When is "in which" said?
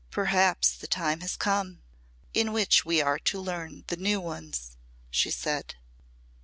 2.33-2.83